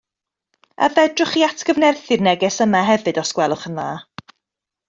[0.85, 4.35] A fedrwch chi atgyfnerthu'r neges yma hefyd os gwelwch yn dda?